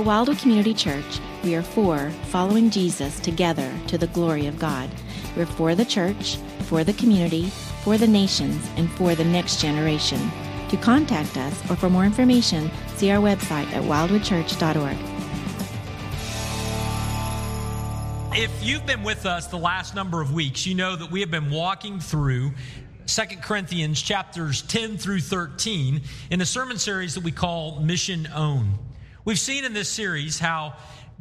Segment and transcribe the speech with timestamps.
[0.00, 4.88] At Wildwood Community Church, we are for following Jesus together to the glory of God.
[5.36, 7.50] We're for the church, for the community,
[7.84, 10.18] for the nations, and for the next generation.
[10.70, 14.96] To contact us or for more information, see our website at wildwoodchurch.org.
[18.34, 21.30] If you've been with us the last number of weeks, you know that we have
[21.30, 22.52] been walking through
[23.04, 28.78] 2 Corinthians chapters 10 through 13 in a sermon series that we call Mission Own.
[29.24, 30.74] We've seen in this series how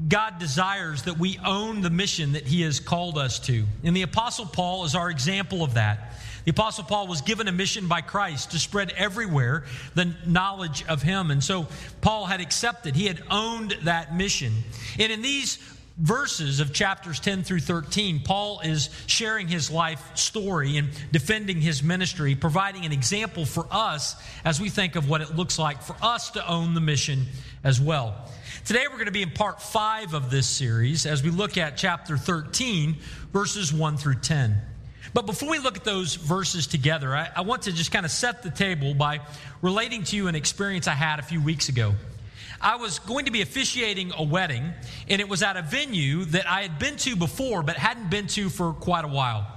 [0.08, 3.66] God desires that we own the mission that He has called us to.
[3.84, 6.14] And the Apostle Paul is our example of that.
[6.46, 11.02] The Apostle Paul was given a mission by Christ to spread everywhere the knowledge of
[11.02, 11.30] Him.
[11.30, 11.68] And so
[12.00, 14.54] Paul had accepted, he had owned that mission.
[14.98, 15.58] And in these
[16.00, 21.84] verses of chapters 10 through 13, Paul is sharing his life story and defending his
[21.84, 25.96] ministry, providing an example for us as we think of what it looks like for
[26.02, 27.26] us to own the mission
[27.64, 28.16] as well.
[28.66, 31.76] Today we're going to be in part 5 of this series as we look at
[31.76, 32.98] chapter 13,
[33.34, 34.56] verses 1 through 10.
[35.14, 38.12] But before we look at those verses together, I, I want to just kind of
[38.12, 39.22] set the table by
[39.62, 41.96] relating to you an experience I had a few weeks ago.
[42.62, 44.74] I was going to be officiating a wedding,
[45.08, 48.28] and it was at a venue that I had been to before, but hadn't been
[48.28, 49.48] to for quite a while.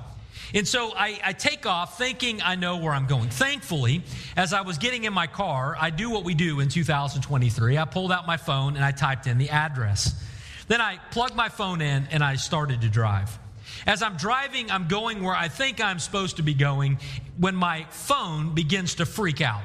[0.55, 3.31] And so I, I, take off thinking I know where I'm going.
[3.31, 4.03] Thankfully,
[4.37, 7.79] as I was getting in my car, I do what we do in 2023.
[7.79, 10.23] I pulled out my phone and I typed in the address.
[10.69, 13.39] Then I plugged my phone in and I started to drive.
[13.87, 16.99] As I'm driving, I'm going where I think I'm supposed to be going
[17.39, 19.63] when my phone begins to freak out.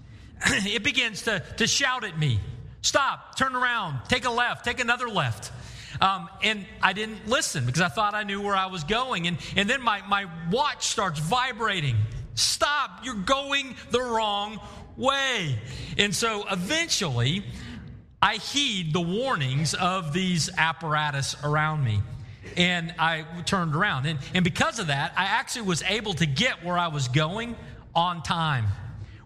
[0.46, 2.40] it begins to, to shout at me
[2.82, 5.52] Stop, turn around, take a left, take another left.
[6.00, 9.26] Um, and I didn't listen because I thought I knew where I was going.
[9.26, 11.96] And, and then my, my watch starts vibrating.
[12.34, 14.60] Stop, you're going the wrong
[14.96, 15.58] way.
[15.98, 17.44] And so eventually,
[18.22, 22.00] I heed the warnings of these apparatus around me.
[22.56, 24.06] And I turned around.
[24.06, 27.56] And, and because of that, I actually was able to get where I was going
[27.94, 28.66] on time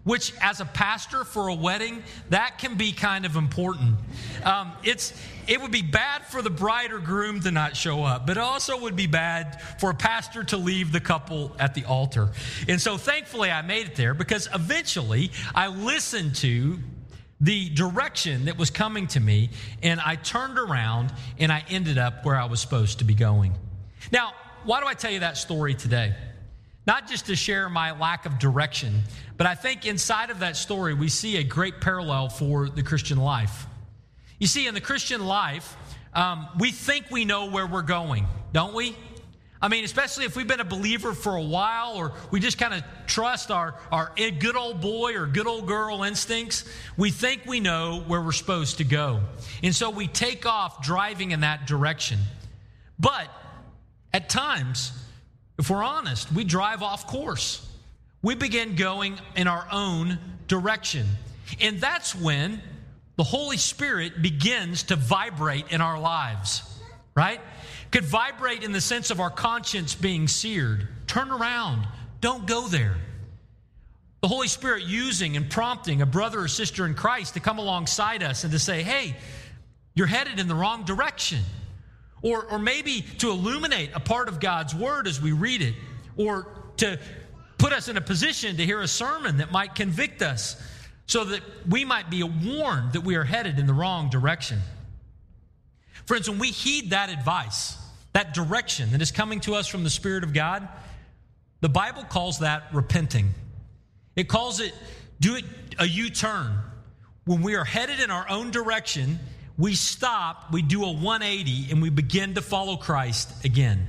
[0.05, 3.95] which as a pastor for a wedding, that can be kind of important.
[4.43, 5.13] Um, it's,
[5.47, 8.41] it would be bad for the bride or groom to not show up, but it
[8.41, 12.29] also would be bad for a pastor to leave the couple at the altar.
[12.69, 16.79] And so thankfully I made it there because eventually I listened to
[17.41, 19.49] the direction that was coming to me
[19.83, 23.53] and I turned around and I ended up where I was supposed to be going.
[24.11, 24.33] Now,
[24.63, 26.13] why do I tell you that story today?
[26.87, 29.01] Not just to share my lack of direction,
[29.37, 33.17] but I think inside of that story, we see a great parallel for the Christian
[33.17, 33.65] life.
[34.39, 35.75] You see, in the Christian life,
[36.13, 38.95] um, we think we know where we're going, don't we?
[39.61, 42.73] I mean, especially if we've been a believer for a while or we just kind
[42.73, 46.65] of trust our, our good old boy or good old girl instincts,
[46.97, 49.21] we think we know where we're supposed to go.
[49.63, 52.19] And so we take off driving in that direction.
[52.99, 53.27] But
[54.13, 54.91] at times,
[55.57, 57.67] if we're honest, we drive off course.
[58.21, 60.17] We begin going in our own
[60.47, 61.05] direction.
[61.61, 62.61] And that's when
[63.17, 66.63] the Holy Spirit begins to vibrate in our lives,
[67.15, 67.39] right?
[67.91, 70.87] Could vibrate in the sense of our conscience being seared.
[71.07, 71.87] Turn around,
[72.19, 72.97] don't go there.
[74.21, 78.23] The Holy Spirit using and prompting a brother or sister in Christ to come alongside
[78.23, 79.15] us and to say, hey,
[79.93, 81.39] you're headed in the wrong direction.
[82.25, 85.75] Or, or maybe to illuminate a part of God's word as we read it,
[86.17, 86.47] or
[86.77, 86.99] to
[87.59, 90.59] put us in a position to hear a sermon that might convict us
[91.05, 94.59] so that we might be warned that we are headed in the wrong direction.
[96.07, 97.77] Friends, when we heed that advice,
[98.13, 100.67] that direction that is coming to us from the Spirit of God,
[101.61, 103.29] the Bible calls that repenting.
[104.15, 104.73] It calls it
[105.19, 105.45] do it
[105.77, 106.57] a U turn.
[107.25, 109.19] When we are headed in our own direction
[109.57, 113.87] we stop, we do a 180, and we begin to follow Christ again.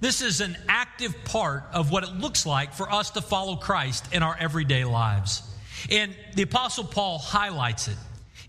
[0.00, 4.14] This is an active part of what it looks like for us to follow Christ
[4.14, 5.42] in our everyday lives.
[5.90, 7.96] And the Apostle Paul highlights it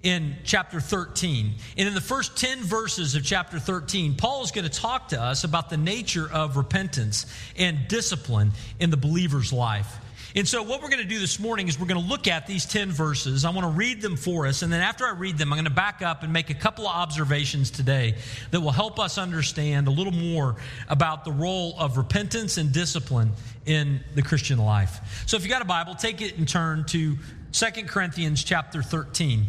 [0.04, 1.54] in chapter 13.
[1.78, 5.22] And in the first 10 verses of chapter 13, Paul is going to talk to
[5.22, 7.26] us about the nature of repentance
[7.58, 9.98] and discipline in the believer's life.
[10.34, 12.48] And so, what we're going to do this morning is we're going to look at
[12.48, 13.44] these 10 verses.
[13.44, 14.62] I want to read them for us.
[14.62, 16.88] And then, after I read them, I'm going to back up and make a couple
[16.88, 18.16] of observations today
[18.52, 20.56] that will help us understand a little more
[20.88, 23.32] about the role of repentance and discipline
[23.66, 25.24] in the Christian life.
[25.26, 27.18] So, if you got a Bible, take it and turn to
[27.52, 29.46] 2 Corinthians chapter 13,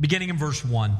[0.00, 0.96] beginning in verse 1.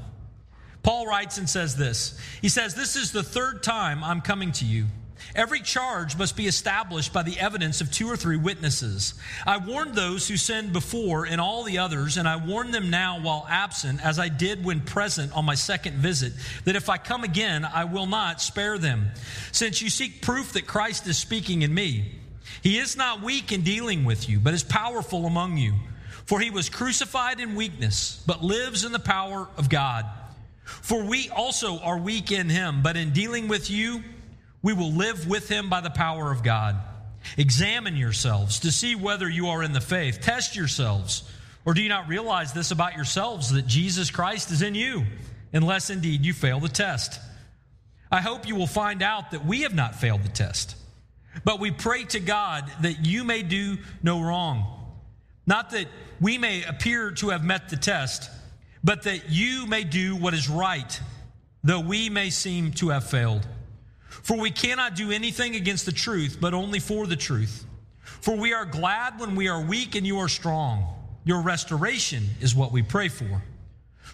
[0.85, 4.65] Paul writes and says this He says, This is the third time I'm coming to
[4.65, 4.87] you.
[5.35, 9.15] Every charge must be established by the evidence of two or three witnesses.
[9.47, 13.21] I warned those who sinned before and all the others, and I warn them now
[13.21, 16.33] while absent, as I did when present on my second visit,
[16.65, 19.11] that if I come again, I will not spare them.
[19.51, 22.13] Since you seek proof that Christ is speaking in me,
[22.63, 25.75] he is not weak in dealing with you, but is powerful among you.
[26.27, 30.07] For he was crucified in weakness, but lives in the power of God.
[30.65, 34.03] For we also are weak in him, but in dealing with you,
[34.65, 36.77] we will live with him by the power of God.
[37.37, 40.23] Examine yourselves to see whether you are in the faith.
[40.23, 41.23] Test yourselves.
[41.67, 45.05] Or do you not realize this about yourselves that Jesus Christ is in you,
[45.53, 47.21] unless indeed you fail the test?
[48.11, 50.77] I hope you will find out that we have not failed the test.
[51.45, 54.95] But we pray to God that you may do no wrong.
[55.47, 55.89] Not that
[56.23, 58.31] we may appear to have met the test,
[58.83, 61.01] but that you may do what is right,
[61.63, 63.47] though we may seem to have failed.
[64.25, 67.67] For we cannot do anything against the truth, but only for the truth.
[68.23, 70.87] For we are glad when we are weak and you are strong.
[71.25, 73.43] Your restoration is what we pray for.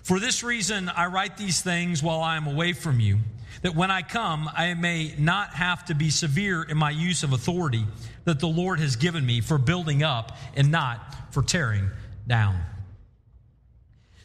[0.03, 3.19] For this reason, I write these things while I am away from you,
[3.63, 7.33] that when I come, I may not have to be severe in my use of
[7.33, 7.87] authority
[8.25, 11.89] that the Lord has given me for building up and not for tearing
[12.27, 12.61] down.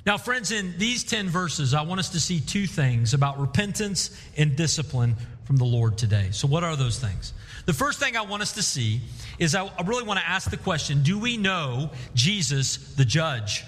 [0.04, 4.16] Now, friends, in these 10 verses, I want us to see two things about repentance
[4.38, 5.16] and discipline
[5.46, 6.30] from the Lord today.
[6.32, 7.34] So, what are those things?
[7.66, 9.02] The first thing I want us to see
[9.40, 13.64] is I really want to ask the question Do we know Jesus the judge?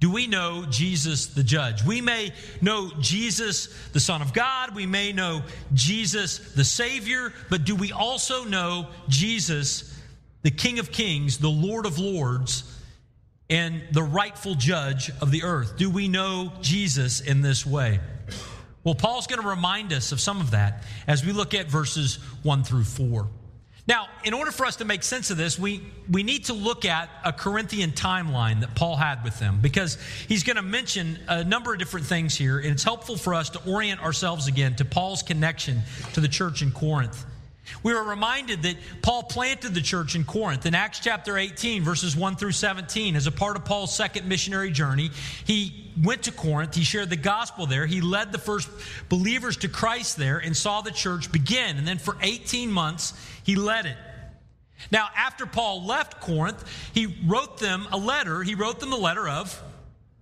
[0.00, 1.82] Do we know Jesus the judge?
[1.84, 5.42] We may know Jesus the Son of God, we may know
[5.74, 9.94] Jesus the Savior, but do we also know Jesus
[10.42, 12.62] the King of Kings, the Lord of Lords,
[13.50, 15.76] and the rightful judge of the earth?
[15.76, 17.98] Do we know Jesus in this way?
[18.88, 22.14] Well, Paul's going to remind us of some of that as we look at verses
[22.42, 23.28] 1 through 4.
[23.86, 26.86] Now, in order for us to make sense of this, we, we need to look
[26.86, 31.44] at a Corinthian timeline that Paul had with them because he's going to mention a
[31.44, 34.86] number of different things here, and it's helpful for us to orient ourselves again to
[34.86, 35.82] Paul's connection
[36.14, 37.26] to the church in Corinth.
[37.82, 42.16] We were reminded that Paul planted the church in Corinth in Acts chapter 18, verses
[42.16, 43.16] 1 through 17.
[43.16, 45.10] As a part of Paul's second missionary journey,
[45.44, 46.74] he went to Corinth.
[46.74, 47.86] He shared the gospel there.
[47.86, 48.68] He led the first
[49.08, 51.76] believers to Christ there and saw the church begin.
[51.76, 53.12] And then for 18 months,
[53.44, 53.96] he led it.
[54.90, 58.42] Now, after Paul left Corinth, he wrote them a letter.
[58.42, 59.62] He wrote them the letter of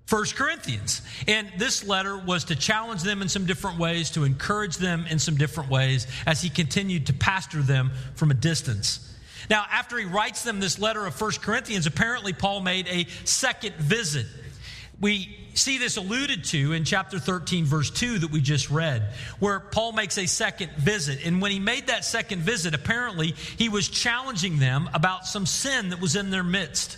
[0.07, 1.03] First Corinthians.
[1.27, 5.19] And this letter was to challenge them in some different ways, to encourage them in
[5.19, 9.03] some different ways as he continued to pastor them from a distance.
[9.51, 13.77] Now, after he writes them this letter of First Corinthians, apparently Paul made a second
[13.77, 14.27] visit.
[15.01, 19.61] We see this alluded to in chapter 13, verse 2 that we just read, where
[19.61, 21.25] Paul makes a second visit.
[21.25, 25.91] And when he made that second visit, apparently he was challenging them about some sin
[25.91, 26.97] that was in their midst,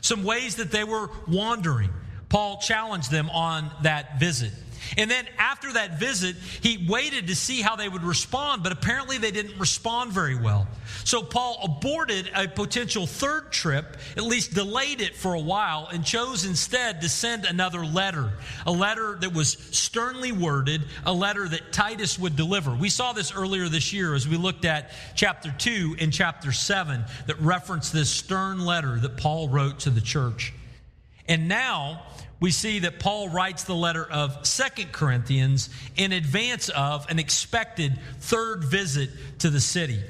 [0.00, 1.90] some ways that they were wandering.
[2.30, 4.52] Paul challenged them on that visit.
[4.96, 9.18] And then after that visit, he waited to see how they would respond, but apparently
[9.18, 10.66] they didn't respond very well.
[11.04, 16.04] So Paul aborted a potential third trip, at least delayed it for a while, and
[16.04, 18.32] chose instead to send another letter.
[18.66, 22.74] A letter that was sternly worded, a letter that Titus would deliver.
[22.74, 27.04] We saw this earlier this year as we looked at chapter 2 and chapter 7
[27.26, 30.52] that referenced this stern letter that Paul wrote to the church.
[31.28, 32.02] And now
[32.40, 37.98] we see that Paul writes the letter of Second Corinthians in advance of an expected
[38.20, 39.10] third visit
[39.40, 40.02] to the city.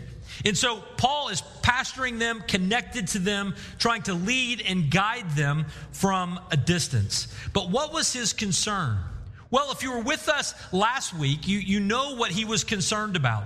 [0.45, 5.67] And so Paul is pastoring them, connected to them, trying to lead and guide them
[5.93, 7.29] from a distance.
[7.52, 8.99] But what was his concern?
[9.50, 13.17] Well, if you were with us last week, you, you know what he was concerned
[13.17, 13.45] about.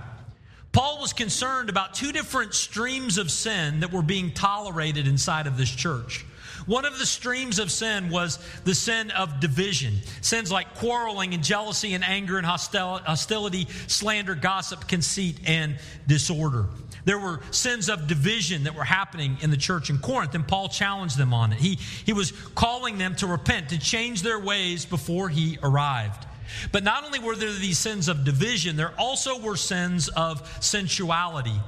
[0.71, 5.57] Paul was concerned about two different streams of sin that were being tolerated inside of
[5.57, 6.25] this church.
[6.65, 9.99] One of the streams of sin was the sin of division.
[10.21, 16.65] Sins like quarreling and jealousy and anger and hostility, slander, gossip, conceit, and disorder.
[17.05, 20.69] There were sins of division that were happening in the church in Corinth, and Paul
[20.69, 21.59] challenged them on it.
[21.59, 26.25] He, he was calling them to repent, to change their ways before he arrived.
[26.71, 31.59] But not only were there these sins of division, there also were sins of sensuality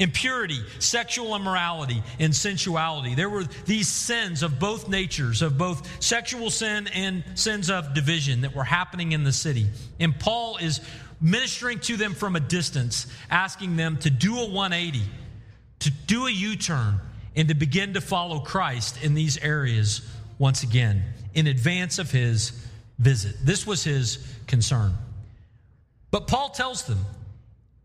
[0.00, 3.14] impurity, sexual immorality, and sensuality.
[3.14, 8.40] There were these sins of both natures, of both sexual sin and sins of division
[8.40, 9.66] that were happening in the city.
[10.00, 10.80] And Paul is
[11.20, 15.02] ministering to them from a distance, asking them to do a 180,
[15.80, 16.98] to do a U turn,
[17.36, 20.00] and to begin to follow Christ in these areas
[20.38, 21.04] once again
[21.34, 22.52] in advance of his
[22.98, 23.36] visit.
[23.44, 24.94] This was his concern.
[26.10, 27.04] But Paul tells them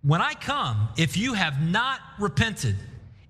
[0.05, 2.75] when I come, if you have not repented,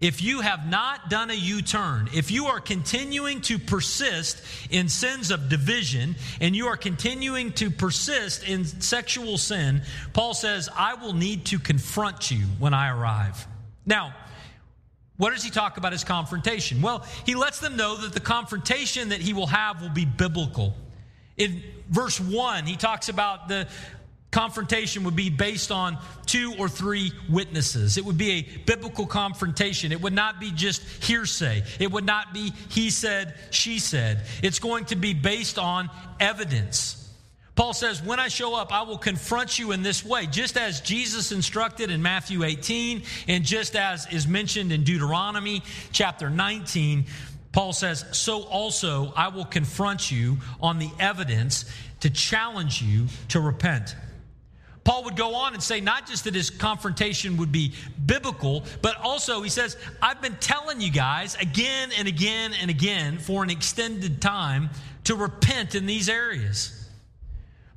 [0.02, 4.90] if you have not done a U turn, if you are continuing to persist in
[4.90, 10.96] sins of division and you are continuing to persist in sexual sin, Paul says, I
[10.96, 13.48] will need to confront you when I arrive.
[13.86, 14.14] Now,
[15.16, 16.82] what does he talk about his confrontation?
[16.82, 20.76] Well, he lets them know that the confrontation that he will have will be biblical.
[21.38, 23.68] In verse 1, he talks about the
[24.36, 27.98] confrontation would be based on two or three witnesses.
[27.98, 29.94] It would be a biblical confrontation.
[29.94, 31.64] It would not be just hearsay.
[31.80, 34.26] It would not be he said, she said.
[34.44, 35.90] It's going to be based on
[36.20, 37.02] evidence.
[37.56, 40.82] Paul says, When I show up, I will confront you in this way, just as
[40.82, 45.64] Jesus instructed in Matthew 18, and just as is mentioned in Deuteronomy
[45.94, 47.06] chapter 19.
[47.54, 51.64] Paul says, So also I will confront you on the evidence
[52.02, 53.96] to challenge you to repent.
[54.86, 57.74] Paul would go on and say not just that his confrontation would be
[58.06, 63.18] biblical, but also he says, I've been telling you guys again and again and again
[63.18, 64.70] for an extended time
[65.06, 66.88] to repent in these areas.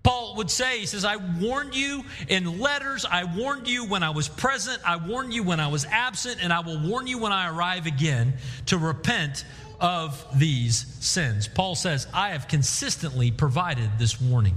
[0.02, 4.10] Paul would say, he says, I warned you in letters, I warned you when I
[4.10, 7.32] was present, I warned you when I was absent, and I will warn you when
[7.32, 8.34] I arrive again
[8.66, 9.44] to repent
[9.80, 11.48] of these sins.
[11.48, 14.54] Paul says, I have consistently provided this warning.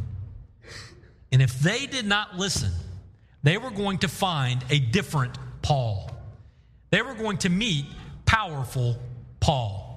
[1.31, 2.71] And if they did not listen,
[3.43, 6.09] they were going to find a different Paul.
[6.89, 7.85] They were going to meet
[8.25, 8.97] powerful
[9.39, 9.88] Paul.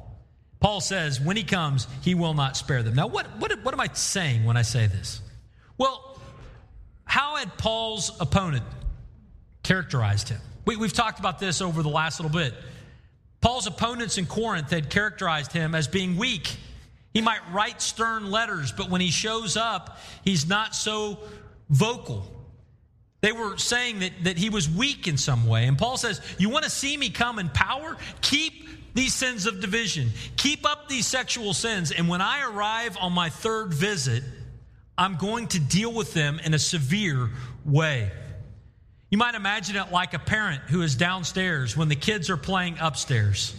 [0.61, 2.95] Paul says, when he comes, he will not spare them.
[2.95, 5.21] Now, what, what, what am I saying when I say this?
[5.77, 6.19] Well,
[7.05, 8.65] how had Paul's opponent
[9.63, 10.41] characterized him?
[10.65, 12.55] We, we've talked about this over the last little bit.
[13.41, 16.57] Paul's opponents in Corinth had characterized him as being weak
[17.15, 21.19] he might write stern letters, but when he shows up, he's not so
[21.71, 22.27] vocal.
[23.21, 25.67] They were saying that, that he was weak in some way.
[25.67, 27.97] And Paul says, You want to see me come in power?
[28.21, 31.91] Keep these sins of division, keep up these sexual sins.
[31.91, 34.23] And when I arrive on my third visit,
[34.97, 37.31] I'm going to deal with them in a severe
[37.65, 38.11] way.
[39.11, 42.77] You might imagine it like a parent who is downstairs when the kids are playing
[42.81, 43.55] upstairs.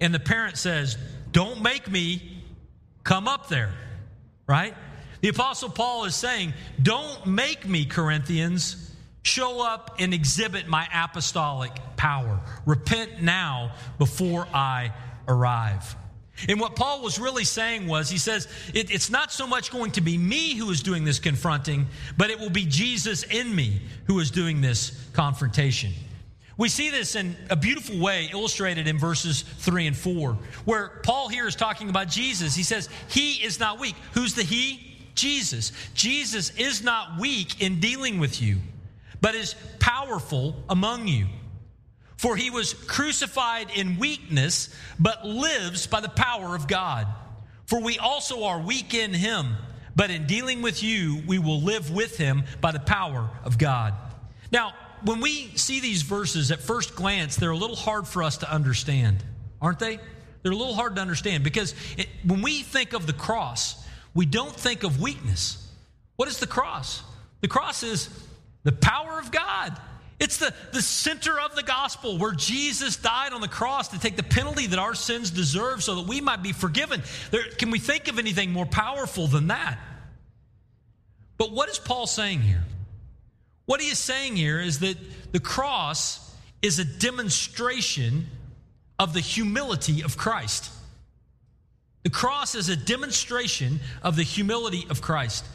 [0.00, 0.98] And the parent says,
[1.32, 2.33] Don't make me
[3.04, 3.72] come up there,
[4.46, 4.74] right?
[5.20, 8.92] The Apostle Paul is saying, Don't make me, Corinthians,
[9.22, 12.40] show up and exhibit my apostolic power.
[12.66, 14.92] Repent now before I
[15.26, 15.96] arrive.
[16.48, 19.92] And what Paul was really saying was, he says, it, it's not so much going
[19.92, 23.80] to be me who is doing this confronting, but it will be Jesus in me
[24.06, 25.92] who is doing this confrontation.
[26.56, 31.28] We see this in a beautiful way illustrated in verses 3 and 4, where Paul
[31.28, 32.54] here is talking about Jesus.
[32.54, 33.96] He says, He is not weak.
[34.12, 34.94] Who's the He?
[35.14, 35.72] Jesus.
[35.94, 38.58] Jesus is not weak in dealing with you,
[39.20, 41.26] but is powerful among you.
[42.16, 47.06] For he was crucified in weakness, but lives by the power of God.
[47.66, 49.56] For we also are weak in him,
[49.96, 53.94] but in dealing with you, we will live with him by the power of God.
[54.52, 54.72] Now,
[55.04, 58.50] when we see these verses at first glance, they're a little hard for us to
[58.50, 59.22] understand,
[59.60, 59.98] aren't they?
[60.42, 63.82] They're a little hard to understand because it, when we think of the cross,
[64.14, 65.70] we don't think of weakness.
[66.16, 67.02] What is the cross?
[67.40, 68.08] The cross is
[68.62, 69.78] the power of God.
[70.20, 74.16] It's the, the center of the gospel where Jesus died on the cross to take
[74.16, 77.02] the penalty that our sins deserve so that we might be forgiven.
[77.30, 79.78] There, can we think of anything more powerful than that?
[81.36, 82.64] But what is Paul saying here?
[83.66, 84.96] What he is saying here is that
[85.32, 88.26] the cross is a demonstration
[88.98, 90.70] of the humility of Christ.
[92.02, 95.46] The cross is a demonstration of the humility of Christ,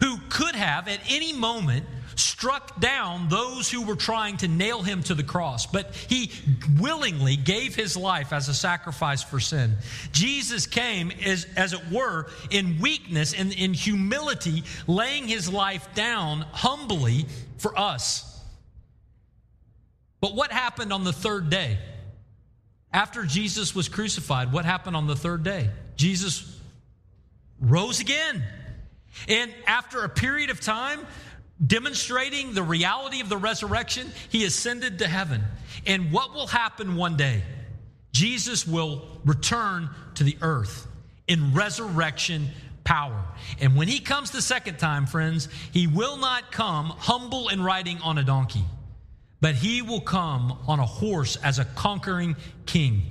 [0.00, 5.02] who could have at any moment struck down those who were trying to nail him
[5.04, 6.30] to the cross, but he
[6.78, 9.76] willingly gave his life as a sacrifice for sin.
[10.12, 16.42] Jesus came, as, as it were, in weakness and in humility, laying his life down
[16.52, 17.26] humbly
[17.60, 18.26] for us.
[20.20, 21.78] But what happened on the third day?
[22.92, 25.70] After Jesus was crucified, what happened on the third day?
[25.96, 26.58] Jesus
[27.60, 28.42] rose again.
[29.28, 31.06] And after a period of time,
[31.64, 35.42] demonstrating the reality of the resurrection, he ascended to heaven.
[35.86, 37.42] And what will happen one day?
[38.12, 40.86] Jesus will return to the earth
[41.28, 42.48] in resurrection
[42.90, 43.24] power.
[43.60, 47.98] And when he comes the second time, friends, he will not come humble and riding
[47.98, 48.64] on a donkey,
[49.40, 52.34] but he will come on a horse as a conquering
[52.66, 53.02] king.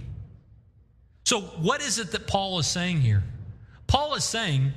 [1.23, 3.23] So, what is it that Paul is saying here?
[3.87, 4.73] Paul is saying,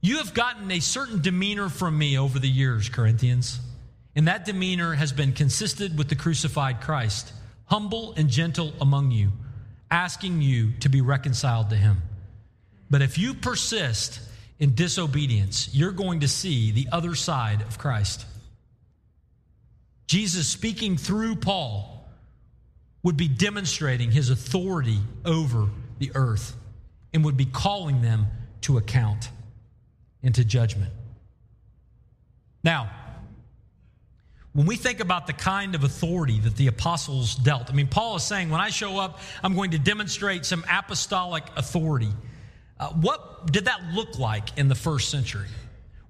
[0.00, 3.58] You have gotten a certain demeanor from me over the years, Corinthians.
[4.14, 7.32] And that demeanor has been consistent with the crucified Christ,
[7.64, 9.32] humble and gentle among you,
[9.90, 12.02] asking you to be reconciled to him.
[12.88, 14.20] But if you persist
[14.58, 18.24] in disobedience, you're going to see the other side of Christ.
[20.06, 22.08] Jesus, speaking through Paul,
[23.02, 26.56] would be demonstrating his authority over the earth
[27.12, 28.26] and would be calling them
[28.62, 29.30] to account
[30.22, 30.92] and to judgment.
[32.64, 32.90] Now,
[34.52, 38.16] when we think about the kind of authority that the apostles dealt, I mean, Paul
[38.16, 42.08] is saying, when I show up, I'm going to demonstrate some apostolic authority.
[42.78, 45.46] Uh, what did that look like in the first century?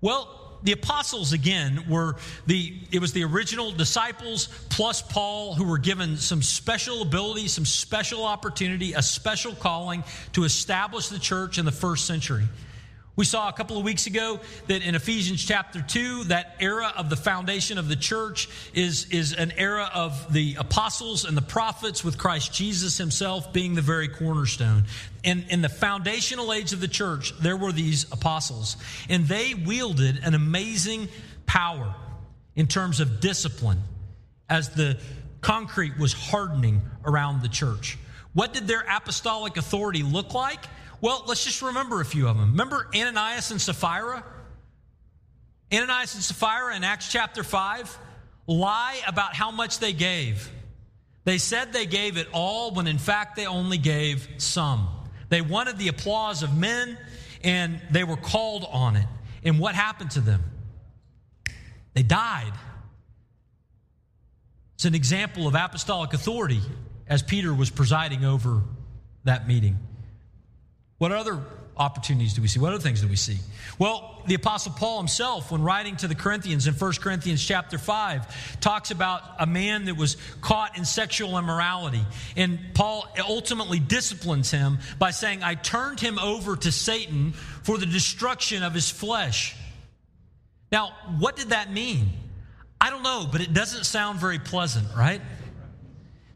[0.01, 5.79] Well, the apostles again were the it was the original disciples plus paul who were
[5.79, 11.67] given some special ability some special opportunity a special calling to establish the church in
[11.67, 12.45] the first century
[13.17, 17.09] we saw a couple of weeks ago that in Ephesians chapter 2, that era of
[17.09, 22.05] the foundation of the church is, is an era of the apostles and the prophets,
[22.05, 24.85] with Christ Jesus himself being the very cornerstone.
[25.27, 28.77] And in the foundational age of the church, there were these apostles,
[29.11, 31.09] and they wielded an amazing
[31.45, 31.95] power
[32.55, 33.81] in terms of discipline
[34.49, 34.99] as the
[35.41, 37.99] concrete was hardening around the church.
[38.35, 40.61] What did their apostolic authority look like?
[41.01, 42.53] Well, let's just remember a few of them.
[42.53, 44.25] Remember Ananias and Sapphira?
[45.73, 47.99] Ananias and Sapphira in Acts chapter 5
[48.47, 50.51] lie about how much they gave.
[51.25, 54.89] They said they gave it all when in fact they only gave some.
[55.29, 56.99] They wanted the applause of men
[57.43, 59.07] and they were called on it.
[59.45, 60.43] And what happened to them?
[61.95, 62.53] They died.
[64.75, 66.61] It's an example of apostolic authority
[67.09, 68.63] as Peter was presiding over
[69.25, 69.79] that meeting.
[70.99, 71.43] What other
[71.77, 72.59] opportunities do we see?
[72.59, 73.39] What other things do we see?
[73.79, 78.61] Well, the apostle Paul himself, when writing to the Corinthians in 1 Corinthians chapter 5,
[78.61, 82.05] talks about a man that was caught in sexual immorality.
[82.37, 87.87] And Paul ultimately disciplines him by saying, I turned him over to Satan for the
[87.87, 89.55] destruction of his flesh.
[90.73, 92.11] Now, what did that mean?
[92.81, 95.21] I don't know, but it doesn't sound very pleasant, right?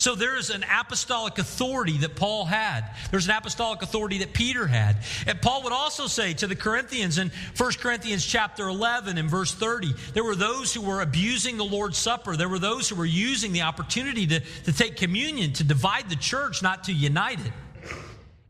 [0.00, 2.90] So there is an apostolic authority that Paul had.
[3.10, 4.96] There's an apostolic authority that Peter had.
[5.26, 9.52] And Paul would also say to the Corinthians in 1 Corinthians chapter 11 and verse
[9.52, 12.34] 30, there were those who were abusing the Lord's Supper.
[12.34, 16.16] There were those who were using the opportunity to, to take communion, to divide the
[16.16, 17.52] church, not to unite it.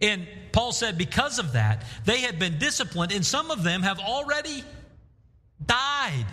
[0.00, 3.98] And Paul said because of that, they had been disciplined, and some of them have
[3.98, 4.62] already
[5.66, 6.26] died.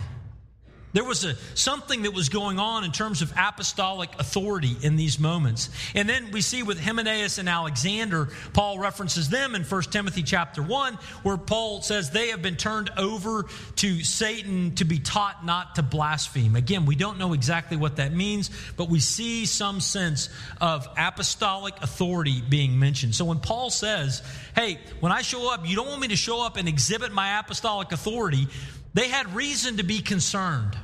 [0.92, 5.18] There was a, something that was going on in terms of apostolic authority in these
[5.18, 5.68] moments.
[5.94, 10.62] And then we see with Hymenaeus and Alexander, Paul references them in 1 Timothy chapter
[10.62, 13.44] 1, where Paul says they have been turned over
[13.76, 16.56] to Satan to be taught not to blaspheme.
[16.56, 21.74] Again, we don't know exactly what that means, but we see some sense of apostolic
[21.82, 23.14] authority being mentioned.
[23.14, 24.22] So when Paul says,
[24.54, 27.38] hey, when I show up, you don't want me to show up and exhibit my
[27.38, 28.48] apostolic authority,
[28.94, 30.76] they had reason to be concerned.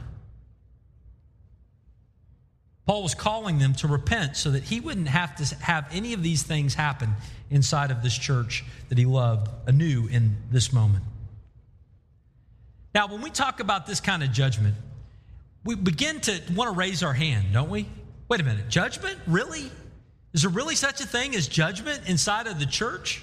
[2.86, 6.22] Paul was calling them to repent so that he wouldn't have to have any of
[6.22, 7.14] these things happen
[7.50, 11.04] inside of this church that he loved anew in this moment.
[12.94, 14.76] Now, when we talk about this kind of judgment,
[15.64, 17.88] we begin to want to raise our hand, don't we?
[18.28, 19.18] Wait a minute, judgment?
[19.26, 19.70] Really?
[20.34, 23.22] Is there really such a thing as judgment inside of the church?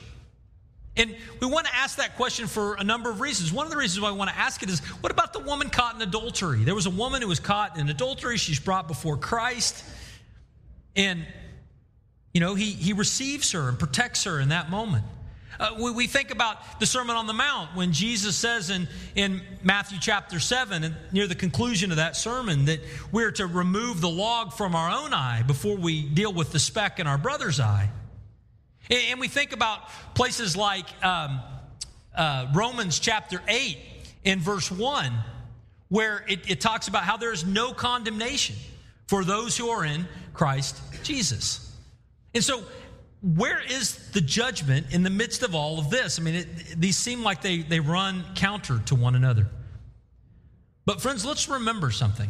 [0.98, 3.54] And we want to ask that question for a number of reasons.
[3.54, 5.70] One of the reasons why we want to ask it is what about the woman
[5.70, 6.64] caught in adultery?
[6.64, 8.38] There was a woman who was caught in adultery.
[8.38, 9.86] She's brought before Christ.
[10.96, 11.26] And,
[12.34, 15.06] you know, he, he receives her and protects her in that moment.
[15.60, 19.42] Uh, we, we, think about the Sermon on the Mount when Jesus says in, in
[19.62, 22.80] Matthew chapter 7, and near the conclusion of that sermon, that
[23.12, 27.00] we're to remove the log from our own eye before we deal with the speck
[27.00, 27.92] in our brother's eye.
[28.90, 31.42] And we think about places like um,
[32.16, 33.78] uh, Romans chapter 8
[34.24, 35.14] in verse 1,
[35.90, 38.56] where it, it talks about how there is no condemnation
[39.08, 41.76] for those who are in Christ Jesus.
[42.34, 42.64] And so,
[43.22, 46.20] where is the judgment in the midst of all of this?
[46.20, 49.48] I mean, it, these seem like they, they run counter to one another.
[50.86, 52.30] But, friends, let's remember something.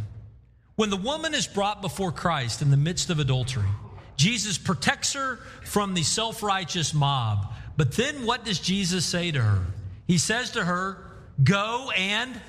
[0.76, 3.70] When the woman is brought before Christ in the midst of adultery,
[4.22, 7.52] Jesus protects her from the self righteous mob.
[7.76, 9.66] But then what does Jesus say to her?
[10.06, 11.00] He says to her,
[11.44, 12.40] Go and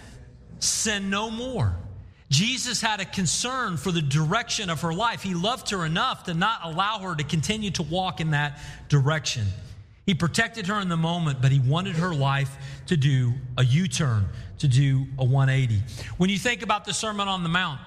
[0.59, 1.75] sin no more.
[2.29, 5.23] Jesus had a concern for the direction of her life.
[5.23, 8.59] He loved her enough to not allow her to continue to walk in that
[8.91, 9.47] direction.
[10.05, 12.55] He protected her in the moment, but he wanted her life
[12.89, 15.83] to do a U turn, to do a 180.
[16.19, 17.81] When you think about the Sermon on the Mount,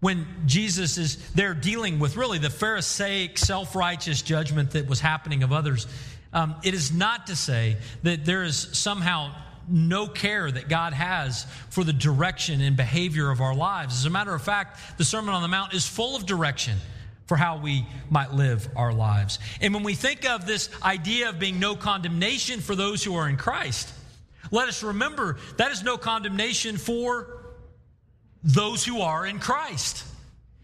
[0.00, 5.42] when Jesus is there dealing with really the Pharisaic, self righteous judgment that was happening
[5.42, 5.86] of others,
[6.32, 9.34] um, it is not to say that there is somehow
[9.68, 13.98] no care that God has for the direction and behavior of our lives.
[13.98, 16.78] As a matter of fact, the Sermon on the Mount is full of direction
[17.26, 19.38] for how we might live our lives.
[19.60, 23.28] And when we think of this idea of being no condemnation for those who are
[23.28, 23.92] in Christ,
[24.50, 27.37] let us remember that is no condemnation for
[28.42, 30.04] those who are in Christ.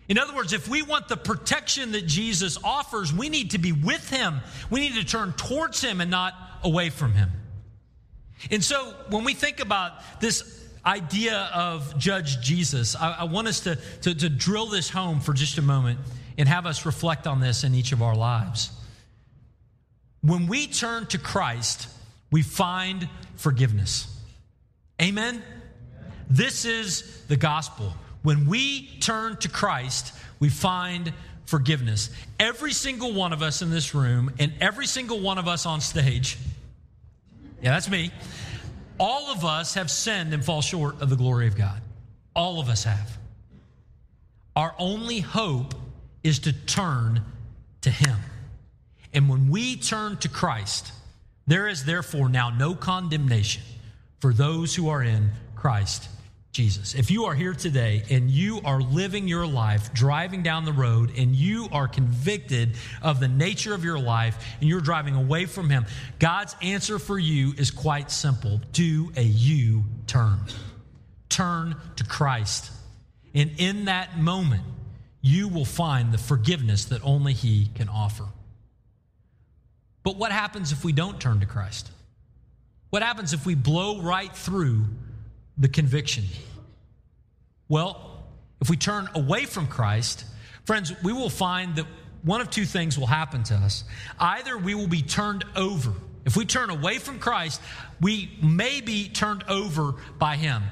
[0.08, 3.72] In other words, if we want the protection that Jesus offers, we need to be
[3.72, 4.40] with him.
[4.70, 7.30] We need to turn towards him and not away from him.
[8.50, 13.60] And so when we think about this idea of Judge Jesus, I, I want us
[13.60, 15.98] to, to, to drill this home for just a moment
[16.37, 18.70] and have us reflect on this in each of our lives.
[20.20, 21.88] When we turn to Christ,
[22.30, 24.06] we find forgiveness.
[25.00, 25.42] Amen?
[26.28, 27.92] This is the gospel.
[28.22, 31.12] When we turn to Christ, we find
[31.44, 32.10] forgiveness.
[32.40, 35.80] Every single one of us in this room and every single one of us on
[35.80, 36.38] stage,
[37.62, 38.10] yeah, that's me,
[38.98, 41.80] all of us have sinned and fall short of the glory of God.
[42.34, 43.18] All of us have.
[44.56, 45.74] Our only hope
[46.22, 47.22] is to turn
[47.82, 48.16] to Him.
[49.12, 50.92] And when we turn to Christ,
[51.46, 53.62] there is therefore now no condemnation
[54.20, 55.30] for those who are in
[55.64, 56.11] Christ
[56.53, 56.94] Jesus.
[56.94, 61.11] If you are here today and you are living your life driving down the road
[61.16, 65.70] and you are convicted of the nature of your life and you're driving away from
[65.70, 65.87] Him,
[66.18, 70.38] God's answer for you is quite simple do a U turn.
[71.31, 72.70] Turn to Christ.
[73.33, 74.64] And in that moment,
[75.22, 78.27] you will find the forgiveness that only He can offer.
[80.03, 81.90] But what happens if we don't turn to Christ?
[82.90, 84.85] What happens if we blow right through
[85.58, 86.24] the conviction?
[87.68, 88.24] Well,
[88.60, 90.24] if we turn away from Christ,
[90.64, 91.86] friends, we will find that
[92.22, 93.84] one of two things will happen to us.
[94.18, 95.92] Either we will be turned over.
[96.24, 97.60] If we turn away from Christ,
[98.00, 100.62] we may be turned over by Him.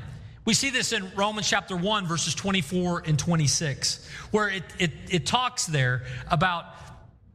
[0.45, 5.27] We see this in Romans chapter 1, verses 24 and 26, where it, it, it
[5.27, 6.65] talks there about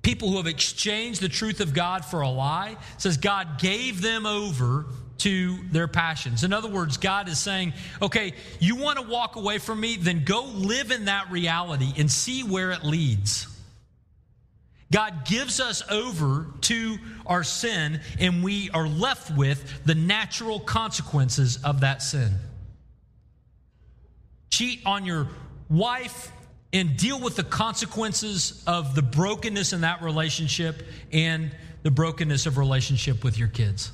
[0.02, 2.72] people who have exchanged the truth of God for a lie.
[2.72, 4.88] It says God gave them over
[5.20, 6.44] to their passions.
[6.44, 9.98] In other words, God is saying, okay, you want to walk away from me?
[9.98, 13.48] Then go live in that reality and see where it leads.
[14.92, 21.60] God gives us over to our sin, and we are left with the natural consequences
[21.64, 22.36] of that sin.
[24.50, 25.28] Cheat on your
[25.70, 26.32] wife
[26.72, 31.54] and deal with the consequences of the brokenness in that relationship and
[31.84, 33.92] the brokenness of relationship with your kids.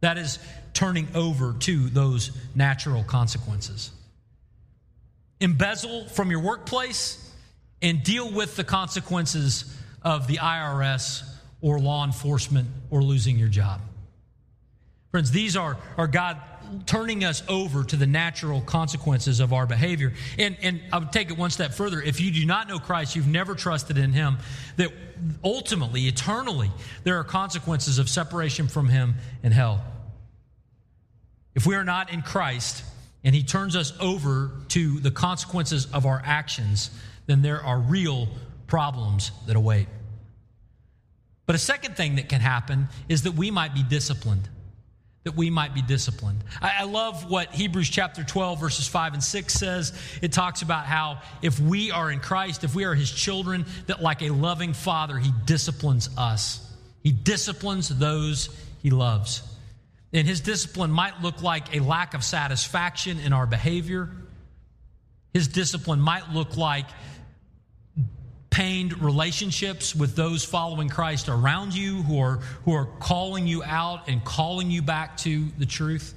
[0.00, 0.38] That is
[0.72, 3.90] turning over to those natural consequences.
[5.40, 7.16] Embezzle from your workplace
[7.82, 11.22] and deal with the consequences of the IRS
[11.60, 13.80] or law enforcement or losing your job.
[15.10, 16.40] Friends, these are, are God
[16.86, 20.12] turning us over to the natural consequences of our behavior.
[20.38, 22.00] And, and I would take it one step further.
[22.00, 24.38] If you do not know Christ, you've never trusted in Him,
[24.76, 24.90] that
[25.42, 26.70] ultimately, eternally,
[27.04, 29.84] there are consequences of separation from Him and hell.
[31.54, 32.84] If we are not in Christ
[33.24, 36.90] and He turns us over to the consequences of our actions,
[37.26, 38.28] then there are real
[38.66, 39.88] problems that await.
[41.46, 44.48] But a second thing that can happen is that we might be disciplined
[45.24, 46.42] that we might be disciplined.
[46.62, 49.92] I, love what Hebrews chapter 12, verses 5 and 6 says.
[50.22, 54.00] It talks about how if we are in Christ, if we are his children, that
[54.00, 56.66] like a loving father, he disciplines us.
[57.02, 58.48] He disciplines those
[58.82, 59.42] he loves.
[60.12, 64.08] And his discipline might look like a lack of satisfaction in our behavior.
[65.34, 66.86] His discipline might look like
[69.00, 74.24] relationships with those following Christ around you who are, who are calling you out and
[74.24, 76.14] calling you back to the truth.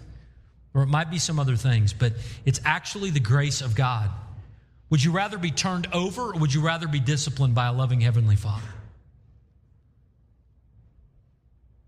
[0.73, 2.13] Or it might be some other things, but
[2.45, 4.09] it's actually the grace of God.
[4.89, 8.01] Would you rather be turned over or would you rather be disciplined by a loving
[8.01, 8.67] Heavenly Father?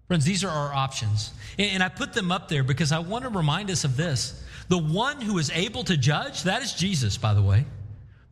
[0.07, 1.31] Friends, these are our options.
[1.57, 4.41] And I put them up there because I want to remind us of this.
[4.69, 7.65] The one who is able to judge, that is Jesus, by the way.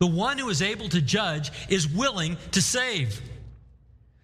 [0.04, 3.22] The one who is able to judge is willing to save.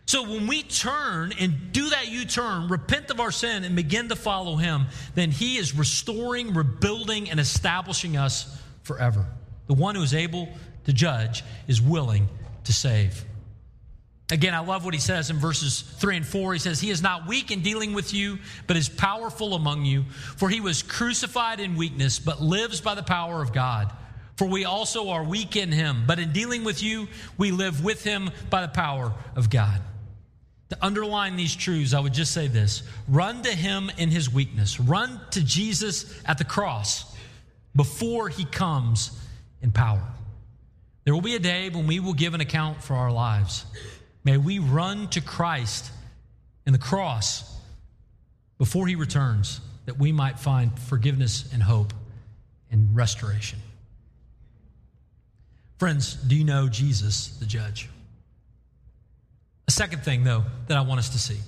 [0.05, 4.11] So when we turn and do that U turn, repent of our sin, and begin
[4.11, 9.25] to follow him, then he is restoring, rebuilding, and establishing us forever.
[9.69, 10.51] The one who is able
[10.85, 12.29] to judge is willing
[12.65, 13.25] to save.
[14.31, 16.53] Again, I love what he says in verses 3 and 4.
[16.53, 20.05] He says, He is not weak in dealing with you, but is powerful among you.
[20.37, 23.91] For he was crucified in weakness, but lives by the power of God.
[24.41, 28.03] For we also are weak in him, but in dealing with you, we live with
[28.03, 29.83] him by the power of God.
[30.71, 34.81] To underline these truths, I would just say this run to him in his weakness,
[34.81, 37.15] run to Jesus at the cross
[37.77, 39.11] before he comes
[39.61, 40.07] in power.
[41.05, 43.67] There will be a day when we will give an account for our lives.
[44.25, 45.91] May we run to Christ
[46.65, 47.45] in the cross
[48.57, 51.93] before he returns that we might find forgiveness and hope
[52.71, 53.59] and restoration.
[55.81, 57.89] Friends, do you know Jesus, the judge?
[59.67, 61.39] A second thing, though, that I want us to see.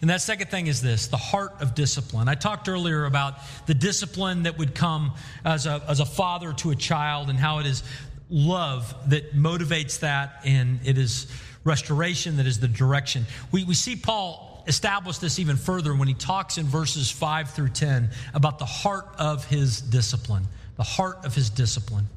[0.00, 2.28] And that second thing is this the heart of discipline.
[2.28, 3.34] I talked earlier about
[3.66, 5.12] the discipline that would come
[5.44, 7.84] as a, as a father to a child and how it is
[8.28, 11.30] love that motivates that, and it is
[11.62, 13.26] restoration that is the direction.
[13.52, 17.68] We, we see Paul establish this even further when he talks in verses 5 through
[17.68, 20.48] 10 about the heart of his discipline.
[20.74, 22.08] The heart of his discipline.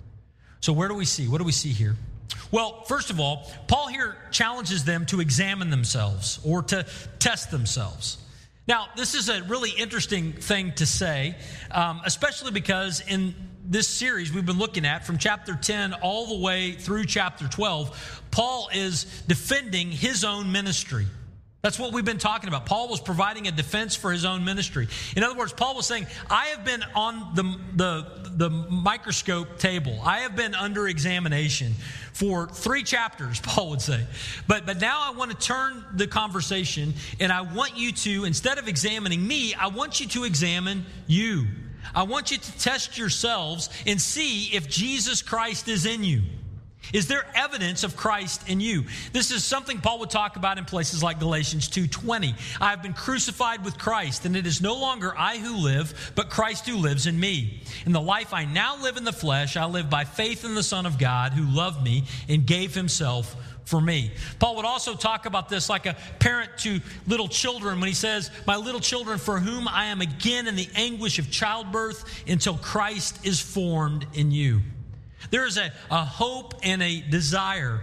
[0.65, 1.27] So, where do we see?
[1.27, 1.95] What do we see here?
[2.49, 6.87] Well, first of all, Paul here challenges them to examine themselves or to
[7.19, 8.17] test themselves.
[8.67, 11.35] Now, this is a really interesting thing to say,
[11.69, 16.43] um, especially because in this series we've been looking at from chapter 10 all the
[16.43, 21.05] way through chapter 12, Paul is defending his own ministry.
[21.65, 22.67] That's what we've been talking about.
[22.67, 24.87] Paul was providing a defense for his own ministry.
[25.15, 29.99] In other words, Paul was saying, I have been on the, the, the microscope table,
[30.05, 31.73] I have been under examination
[32.13, 34.05] for three chapters, Paul would say.
[34.47, 38.59] But, but now I want to turn the conversation and I want you to, instead
[38.59, 41.47] of examining me, I want you to examine you.
[41.95, 46.21] I want you to test yourselves and see if Jesus Christ is in you.
[46.93, 48.85] Is there evidence of Christ in you?
[49.13, 52.35] This is something Paul would talk about in places like Galatians 2:20.
[52.61, 56.29] I have been crucified with Christ, and it is no longer I who live, but
[56.29, 57.61] Christ who lives in me.
[57.85, 60.63] In the life I now live in the flesh, I live by faith in the
[60.63, 64.11] Son of God who loved me and gave himself for me.
[64.39, 68.31] Paul would also talk about this like a parent to little children when he says,
[68.45, 73.25] My little children, for whom I am again in the anguish of childbirth until Christ
[73.25, 74.61] is formed in you.
[75.31, 77.81] There is a, a hope and a desire,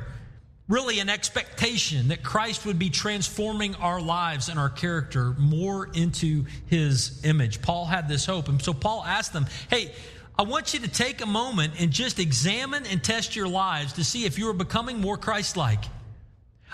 [0.69, 6.47] really an expectation that Christ would be transforming our lives and our character more into
[6.67, 7.63] his image.
[7.63, 8.49] Paul had this hope.
[8.49, 9.93] And so Paul asked them, Hey,
[10.39, 14.05] I want you to take a moment and just examine and test your lives to
[14.05, 15.85] see if you are becoming more Christ like.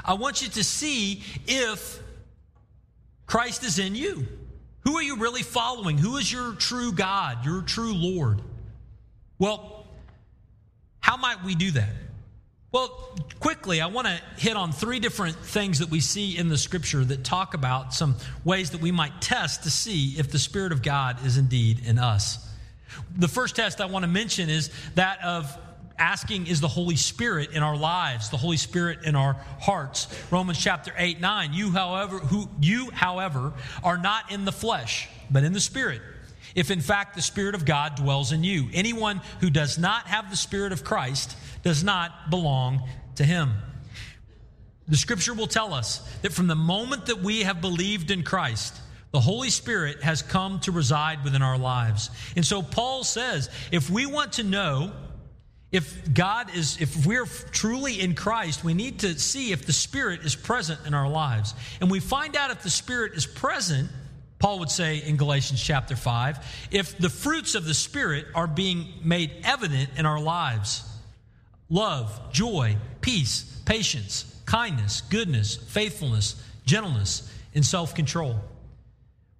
[0.05, 2.01] I want you to see if
[3.27, 4.27] Christ is in you.
[4.81, 5.99] Who are you really following?
[5.99, 8.41] Who is your true God, your true Lord?
[9.39, 9.78] Well,
[11.21, 11.91] might we do that?
[12.71, 16.59] Well, quickly, I want to hit on three different things that we see in the
[16.59, 20.73] scripture that talk about some ways that we might test to see if the Spirit
[20.73, 22.47] of God is indeed in us.
[23.17, 25.57] The first test I want to mention is that of
[25.99, 30.07] asking is the Holy Spirit in our lives, the Holy Spirit in our hearts.
[30.31, 31.55] Romans chapter 8, 9.
[31.55, 36.03] You, however, who you, however, are not in the flesh, but in the Spirit
[36.55, 38.69] if in fact the Spirit of God dwells in you.
[38.73, 42.83] Anyone who does not have the Spirit of Christ does not belong
[43.17, 43.53] to him.
[44.89, 48.75] The scripture will tell us that from the moment that we have believed in Christ,
[49.11, 52.11] the Holy Spirit has come to reside within our lives.
[52.37, 54.93] And so Paul says if we want to know
[55.71, 60.25] if God is, if we're truly in Christ, we need to see if the Spirit
[60.25, 61.55] is present in our lives.
[61.81, 63.91] And we find out if the Spirit is present
[64.39, 68.87] Paul would say in Galatians chapter 5 if the fruits of the Spirit are being
[69.03, 70.85] made evident in our lives
[71.69, 78.37] love, joy, peace, patience, kindness, goodness, faithfulness, gentleness, and self control.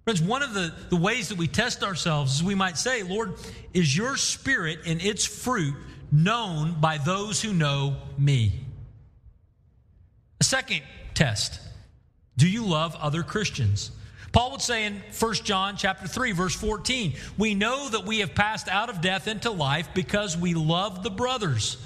[0.03, 3.33] Friends, one of the, the ways that we test ourselves is we might say, Lord,
[3.73, 5.75] is your spirit and its fruit
[6.11, 8.53] known by those who know me?
[10.41, 10.81] A second
[11.13, 11.59] test
[12.37, 13.91] do you love other Christians?
[14.31, 18.35] Paul would say in 1 John chapter 3 verse 14, we know that we have
[18.35, 21.77] passed out of death into life because we love the brothers.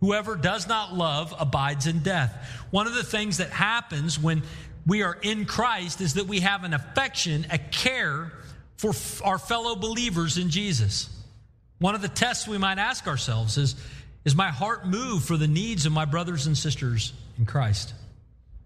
[0.00, 2.64] Whoever does not love abides in death.
[2.70, 4.42] One of the things that happens when
[4.86, 8.32] we are in Christ is that we have an affection, a care
[8.76, 8.92] for
[9.24, 11.10] our fellow believers in Jesus.
[11.78, 13.74] One of the tests we might ask ourselves is
[14.24, 17.92] Is my heart moved for the needs of my brothers and sisters in Christ?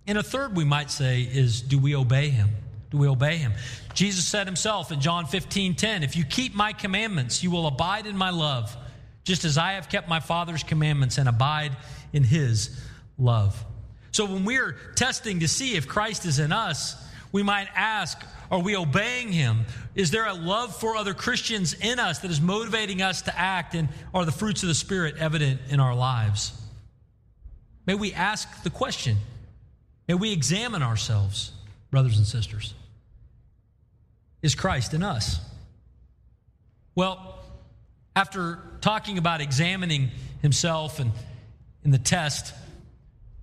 [0.06, 2.50] And a third we might say is Do we obey him?
[2.92, 3.54] Do we obey him?
[3.94, 8.06] Jesus said himself in John 15 10, If you keep my commandments, you will abide
[8.06, 8.76] in my love,
[9.24, 11.74] just as I have kept my Father's commandments and abide
[12.12, 12.78] in his
[13.18, 13.64] love.
[14.10, 17.02] So when we're testing to see if Christ is in us,
[17.32, 19.64] we might ask, Are we obeying him?
[19.94, 23.74] Is there a love for other Christians in us that is motivating us to act?
[23.74, 26.52] And are the fruits of the Spirit evident in our lives?
[27.86, 29.16] May we ask the question.
[30.08, 31.52] May we examine ourselves,
[31.90, 32.74] brothers and sisters.
[34.42, 35.40] Is Christ in us?
[36.94, 37.38] Well,
[38.14, 40.10] after talking about examining
[40.42, 41.12] himself and
[41.84, 42.52] in the test,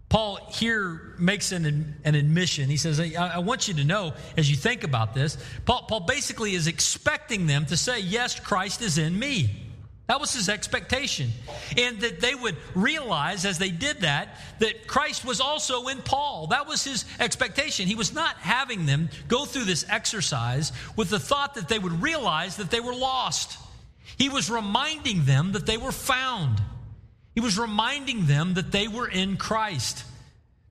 [0.09, 2.69] Paul here makes an, an admission.
[2.69, 6.01] He says, I, I, want you to know as you think about this, Paul, Paul
[6.01, 9.68] basically is expecting them to say, Yes, Christ is in me.
[10.09, 11.29] That was his expectation.
[11.77, 16.47] And that they would realize as they did that, that Christ was also in Paul.
[16.47, 17.85] That was his expectation.
[17.85, 22.01] He was not having them go through this exercise with the thought that they would
[22.01, 23.59] realize that they were lost.
[24.17, 26.59] He was reminding them that they were found.
[27.35, 30.03] He was reminding them that they were in Christ.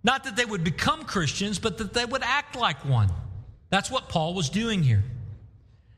[0.02, 3.08] Not that they would become Christians, but that they would act like one.
[3.70, 5.04] That's what Paul was doing here.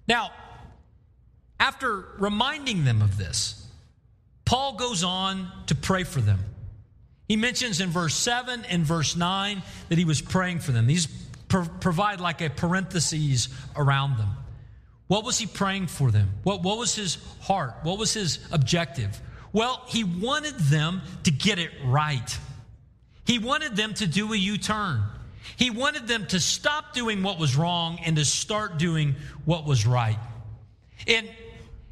[0.06, 0.30] Now,
[1.60, 3.64] after reminding them of this,
[4.44, 6.40] Paul goes on to pray for them.
[7.28, 10.88] He mentions in verse 7 and verse 9 that he was praying for them.
[10.88, 11.06] These
[11.46, 14.30] pro- provide like a parenthesis around them.
[15.06, 16.30] What was he praying for them?
[16.42, 17.74] What, what was his heart?
[17.82, 19.20] What was his objective?
[19.52, 22.38] Well, he wanted them to get it right.
[23.26, 25.02] He wanted them to do a U turn.
[25.56, 29.86] He wanted them to stop doing what was wrong and to start doing what was
[29.86, 30.18] right.
[31.06, 31.28] And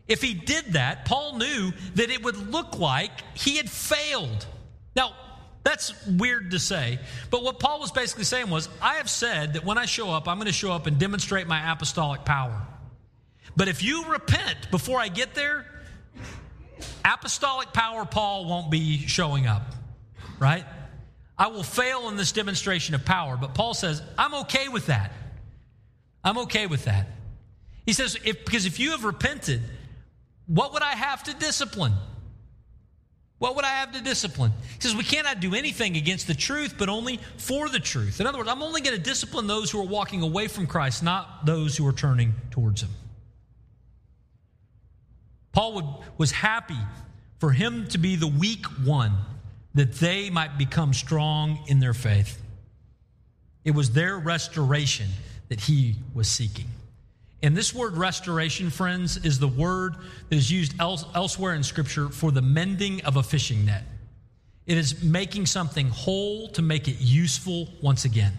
[0.08, 4.46] if he did that, Paul knew that it would look like he had failed.
[4.96, 5.14] Now,
[5.64, 6.98] that's weird to say,
[7.30, 10.26] but what Paul was basically saying was I have said that when I show up,
[10.26, 12.66] I'm going to show up and demonstrate my apostolic power.
[13.54, 15.66] But if you repent before I get there,
[17.04, 19.74] apostolic power Paul won't be showing up,
[20.38, 20.64] right?
[21.36, 25.12] I will fail in this demonstration of power, but Paul says, I'm okay with that.
[26.24, 27.08] I'm okay with that.
[27.84, 29.62] He says, if, because if you have repented,
[30.48, 31.92] what would I have to discipline?
[33.38, 34.52] What would I have to discipline?
[34.74, 38.20] He says, We cannot do anything against the truth, but only for the truth.
[38.20, 41.04] In other words, I'm only going to discipline those who are walking away from Christ,
[41.04, 42.90] not those who are turning towards Him.
[45.52, 45.84] Paul would,
[46.18, 46.78] was happy
[47.38, 49.12] for him to be the weak one,
[49.74, 52.40] that they might become strong in their faith.
[53.64, 55.08] It was their restoration
[55.48, 56.66] that he was seeking.
[57.42, 59.94] And this word restoration, friends, is the word
[60.29, 63.85] that is used elsewhere in Scripture for the mending of a fishing net.
[64.66, 68.33] It is making something whole to make it useful once again.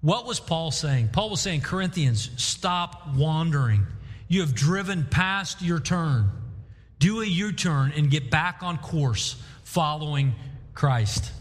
[0.00, 1.10] What was Paul saying?
[1.12, 3.86] Paul was saying, Corinthians, stop wandering.
[4.28, 6.30] You have driven past your turn.
[6.98, 10.34] Do a U turn and get back on course following
[10.74, 11.32] Christ.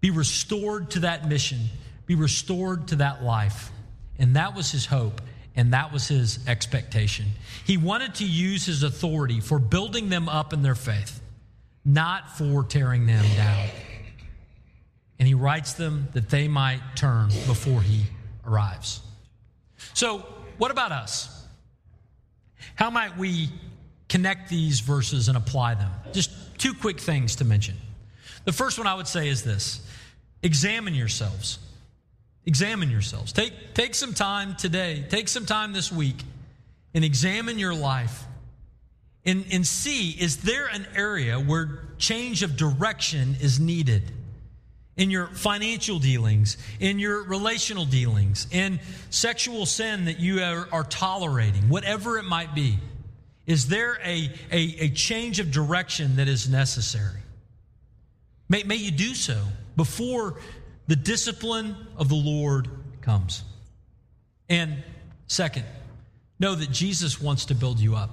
[0.00, 1.60] Be restored to that mission,
[2.06, 3.70] be restored to that life.
[4.18, 5.20] And that was his hope.
[5.56, 7.26] And that was his expectation.
[7.64, 11.20] He wanted to use his authority for building them up in their faith,
[11.84, 13.68] not for tearing them down.
[15.18, 18.04] And he writes them that they might turn before he
[18.44, 19.00] arrives.
[19.92, 20.26] So,
[20.58, 21.46] what about us?
[22.74, 23.48] How might we
[24.08, 25.90] connect these verses and apply them?
[26.12, 27.76] Just two quick things to mention.
[28.44, 29.86] The first one I would say is this
[30.42, 31.58] examine yourselves.
[32.46, 33.32] Examine yourselves.
[33.32, 36.16] Take, take some time today, take some time this week,
[36.92, 38.24] and examine your life
[39.26, 44.02] and, and see is there an area where change of direction is needed?
[44.96, 48.78] In your financial dealings, in your relational dealings, in
[49.10, 52.78] sexual sin that you are, are tolerating, whatever it might be.
[53.44, 57.20] Is there a, a, a change of direction that is necessary?
[58.48, 59.42] May, may you do so
[59.76, 60.36] before
[60.86, 62.68] the discipline of the Lord
[63.00, 63.42] comes.
[64.48, 64.82] And
[65.26, 65.64] second,
[66.38, 68.10] know that Jesus wants to build you up.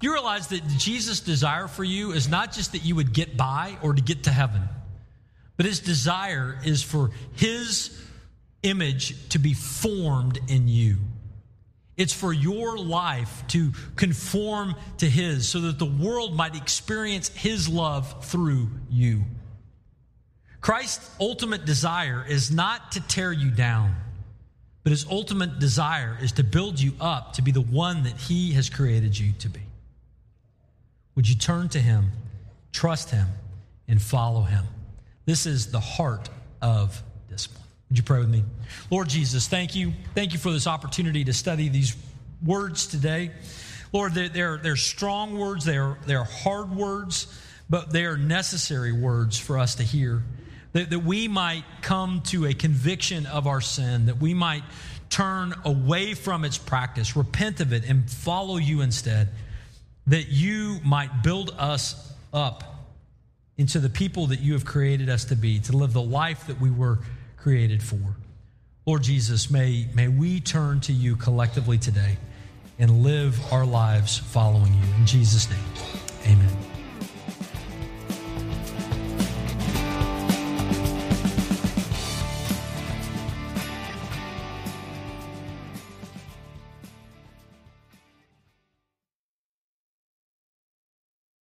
[0.00, 3.78] You realize that Jesus' desire for you is not just that you would get by
[3.82, 4.62] or to get to heaven,
[5.56, 7.96] but his desire is for his
[8.62, 10.96] image to be formed in you.
[11.96, 17.68] It's for your life to conform to his so that the world might experience his
[17.68, 19.22] love through you.
[20.62, 23.96] Christ's ultimate desire is not to tear you down,
[24.84, 28.52] but his ultimate desire is to build you up to be the one that he
[28.52, 29.60] has created you to be.
[31.16, 32.12] Would you turn to him,
[32.70, 33.26] trust him,
[33.88, 34.64] and follow him?
[35.26, 36.30] This is the heart
[36.62, 37.64] of discipline.
[37.90, 38.44] Would you pray with me?
[38.88, 39.92] Lord Jesus, thank you.
[40.14, 41.96] Thank you for this opportunity to study these
[42.44, 43.32] words today.
[43.92, 47.26] Lord, they're, they're, they're strong words, they're, they're hard words,
[47.68, 50.22] but they are necessary words for us to hear
[50.72, 54.62] that, that we might come to a conviction of our sin, that we might
[55.10, 59.28] turn away from its practice, repent of it, and follow you instead,
[60.06, 62.64] that you might build us up
[63.58, 66.60] into the people that you have created us to be, to live the life that
[66.60, 66.98] we were
[67.36, 68.00] created for.
[68.86, 72.16] Lord Jesus, may, may we turn to you collectively today
[72.78, 74.94] and live our lives following you.
[74.98, 75.58] In Jesus' name,
[76.24, 76.61] amen.